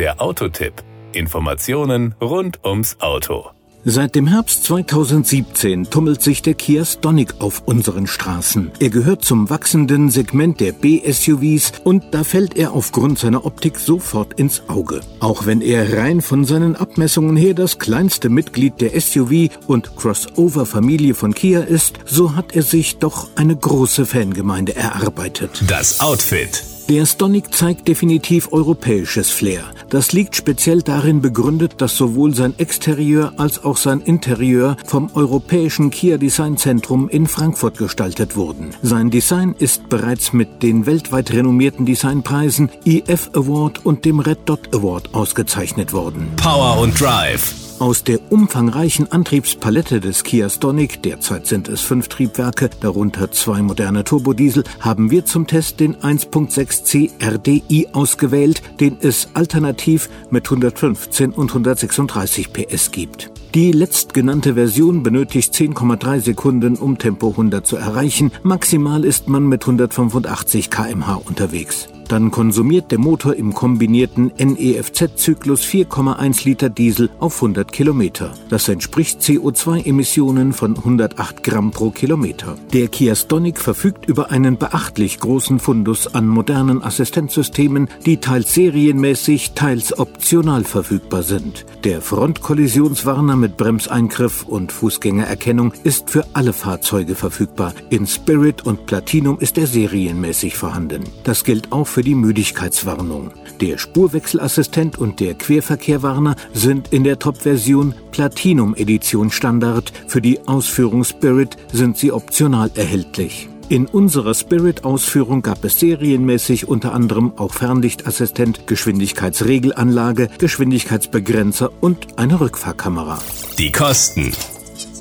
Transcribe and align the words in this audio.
Der 0.00 0.18
Autotipp. 0.22 0.72
Informationen 1.12 2.14
rund 2.22 2.64
ums 2.64 2.96
Auto. 3.00 3.50
Seit 3.84 4.14
dem 4.14 4.26
Herbst 4.28 4.64
2017 4.64 5.90
tummelt 5.90 6.22
sich 6.22 6.40
der 6.40 6.54
Kia 6.54 6.86
Stonic 6.86 7.34
auf 7.42 7.64
unseren 7.66 8.06
Straßen. 8.06 8.70
Er 8.78 8.88
gehört 8.88 9.26
zum 9.26 9.50
wachsenden 9.50 10.08
Segment 10.08 10.58
der 10.58 10.72
B-SUVs 10.72 11.72
und 11.84 12.14
da 12.14 12.24
fällt 12.24 12.56
er 12.56 12.72
aufgrund 12.72 13.18
seiner 13.18 13.44
Optik 13.44 13.78
sofort 13.78 14.40
ins 14.40 14.62
Auge. 14.70 15.02
Auch 15.18 15.44
wenn 15.44 15.60
er 15.60 15.98
rein 15.98 16.22
von 16.22 16.46
seinen 16.46 16.76
Abmessungen 16.76 17.36
her 17.36 17.52
das 17.52 17.78
kleinste 17.78 18.30
Mitglied 18.30 18.80
der 18.80 18.98
SUV 18.98 19.50
und 19.66 19.96
Crossover-Familie 19.96 21.12
von 21.12 21.34
Kia 21.34 21.60
ist, 21.60 21.98
so 22.06 22.34
hat 22.36 22.56
er 22.56 22.62
sich 22.62 22.96
doch 22.96 23.28
eine 23.36 23.54
große 23.54 24.06
Fangemeinde 24.06 24.74
erarbeitet. 24.74 25.62
Das 25.68 26.00
Outfit. 26.00 26.64
Der 26.90 27.06
Stonic 27.06 27.54
zeigt 27.54 27.86
definitiv 27.86 28.52
europäisches 28.52 29.30
Flair. 29.30 29.62
Das 29.90 30.12
liegt 30.12 30.36
speziell 30.36 30.82
darin 30.82 31.20
begründet, 31.20 31.74
dass 31.78 31.96
sowohl 31.96 32.32
sein 32.32 32.54
Exterieur 32.58 33.32
als 33.38 33.64
auch 33.64 33.76
sein 33.76 34.00
Interieur 34.00 34.76
vom 34.86 35.10
europäischen 35.14 35.90
Kia 35.90 36.16
Design 36.16 36.56
Zentrum 36.56 37.08
in 37.08 37.26
Frankfurt 37.26 37.76
gestaltet 37.76 38.36
wurden. 38.36 38.70
Sein 38.82 39.10
Design 39.10 39.54
ist 39.58 39.88
bereits 39.88 40.32
mit 40.32 40.62
den 40.62 40.86
weltweit 40.86 41.32
renommierten 41.32 41.86
Designpreisen 41.86 42.70
EF 42.84 43.30
Award 43.34 43.84
und 43.84 44.04
dem 44.04 44.20
Red 44.20 44.38
Dot 44.46 44.72
Award 44.72 45.12
ausgezeichnet 45.12 45.92
worden. 45.92 46.28
Power 46.36 46.78
und 46.78 46.98
Drive. 47.00 47.69
Aus 47.80 48.04
der 48.04 48.30
umfangreichen 48.30 49.10
Antriebspalette 49.10 50.00
des 50.00 50.22
Kia 50.22 50.50
Stonic, 50.50 51.02
derzeit 51.02 51.46
sind 51.46 51.66
es 51.66 51.80
fünf 51.80 52.08
Triebwerke, 52.08 52.68
darunter 52.78 53.32
zwei 53.32 53.62
moderne 53.62 54.04
Turbodiesel, 54.04 54.64
haben 54.80 55.10
wir 55.10 55.24
zum 55.24 55.46
Test 55.46 55.80
den 55.80 55.96
1.6C 55.96 57.08
RDI 57.18 57.88
ausgewählt, 57.94 58.60
den 58.80 58.98
es 59.00 59.30
alternativ 59.32 60.10
mit 60.28 60.44
115 60.44 61.30
und 61.30 61.48
136 61.48 62.52
PS 62.52 62.90
gibt. 62.90 63.30
Die 63.54 63.72
letztgenannte 63.72 64.56
Version 64.56 65.02
benötigt 65.02 65.54
10,3 65.54 66.20
Sekunden, 66.20 66.76
um 66.76 66.98
Tempo 66.98 67.30
100 67.30 67.66
zu 67.66 67.76
erreichen. 67.76 68.30
Maximal 68.42 69.06
ist 69.06 69.26
man 69.30 69.46
mit 69.46 69.62
185 69.62 70.68
kmh 70.68 71.14
unterwegs. 71.14 71.88
Dann 72.10 72.32
konsumiert 72.32 72.90
der 72.90 72.98
Motor 72.98 73.36
im 73.36 73.54
kombinierten 73.54 74.32
NEFZ-Zyklus 74.36 75.62
4,1 75.62 76.44
Liter 76.44 76.68
Diesel 76.68 77.08
auf 77.20 77.36
100 77.36 77.70
Kilometer. 77.70 78.34
Das 78.48 78.68
entspricht 78.68 79.20
CO2-Emissionen 79.20 80.52
von 80.52 80.76
108 80.76 81.44
Gramm 81.44 81.70
pro 81.70 81.90
Kilometer. 81.90 82.56
Der 82.72 82.88
Kia 82.88 83.14
Stonic 83.14 83.60
verfügt 83.60 84.06
über 84.06 84.32
einen 84.32 84.58
beachtlich 84.58 85.20
großen 85.20 85.60
Fundus 85.60 86.12
an 86.12 86.26
modernen 86.26 86.82
Assistenzsystemen, 86.82 87.86
die 88.04 88.16
teils 88.16 88.54
serienmäßig, 88.54 89.52
teils 89.52 89.96
optional 89.96 90.64
verfügbar 90.64 91.22
sind. 91.22 91.64
Der 91.84 92.02
Frontkollisionswarner 92.02 93.36
mit 93.36 93.56
Bremseingriff 93.56 94.42
und 94.48 94.72
Fußgängererkennung 94.72 95.74
ist 95.84 96.10
für 96.10 96.26
alle 96.32 96.54
Fahrzeuge 96.54 97.14
verfügbar. 97.14 97.72
In 97.88 98.08
Spirit 98.08 98.66
und 98.66 98.86
Platinum 98.86 99.38
ist 99.38 99.58
er 99.58 99.68
serienmäßig 99.68 100.56
vorhanden. 100.56 101.04
Das 101.22 101.44
gilt 101.44 101.70
auch 101.70 101.86
für 101.86 101.99
für 102.00 102.04
die 102.04 102.14
Müdigkeitswarnung. 102.14 103.30
Der 103.60 103.76
Spurwechselassistent 103.76 104.96
und 104.96 105.20
der 105.20 105.34
Querverkehrwarner 105.34 106.34
sind 106.54 106.94
in 106.94 107.04
der 107.04 107.18
Top-Version 107.18 107.94
Platinum 108.10 108.74
Edition 108.74 109.30
Standard. 109.30 109.92
Für 110.06 110.22
die 110.22 110.40
Ausführung 110.48 111.04
Spirit 111.04 111.58
sind 111.74 111.98
sie 111.98 112.10
optional 112.10 112.70
erhältlich. 112.74 113.50
In 113.68 113.84
unserer 113.84 114.32
Spirit-Ausführung 114.32 115.42
gab 115.42 115.62
es 115.62 115.78
serienmäßig 115.78 116.68
unter 116.68 116.94
anderem 116.94 117.34
auch 117.36 117.52
Fernlichtassistent, 117.52 118.66
Geschwindigkeitsregelanlage, 118.66 120.30
Geschwindigkeitsbegrenzer 120.38 121.70
und 121.82 122.18
eine 122.18 122.40
Rückfahrkamera. 122.40 123.18
Die 123.58 123.70
Kosten. 123.70 124.32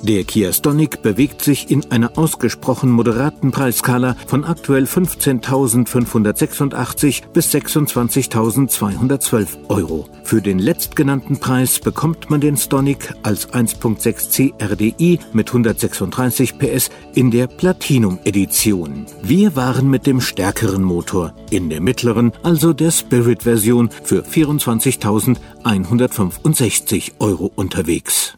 Der 0.01 0.23
Kia 0.23 0.53
Stonic 0.53 1.01
bewegt 1.01 1.43
sich 1.43 1.69
in 1.69 1.91
einer 1.91 2.17
ausgesprochen 2.17 2.89
moderaten 2.89 3.51
Preisskala 3.51 4.15
von 4.27 4.45
aktuell 4.45 4.85
15.586 4.85 7.23
bis 7.33 7.53
26.212 7.53 9.67
Euro. 9.67 10.07
Für 10.23 10.41
den 10.41 10.59
letztgenannten 10.59 11.41
Preis 11.41 11.79
bekommt 11.79 12.29
man 12.29 12.39
den 12.39 12.55
Stonic 12.55 13.13
als 13.23 13.49
1.6C 13.49 14.53
RDI 14.63 15.19
mit 15.33 15.49
136 15.49 16.57
PS 16.57 16.89
in 17.13 17.29
der 17.29 17.47
Platinum 17.47 18.19
Edition. 18.23 19.05
Wir 19.21 19.57
waren 19.57 19.89
mit 19.89 20.07
dem 20.07 20.21
stärkeren 20.21 20.83
Motor 20.83 21.33
in 21.49 21.69
der 21.69 21.81
mittleren, 21.81 22.31
also 22.41 22.71
der 22.71 22.91
Spirit 22.91 23.43
Version 23.43 23.89
für 24.03 24.23
24.165 24.23 27.11
Euro 27.19 27.51
unterwegs. 27.53 28.37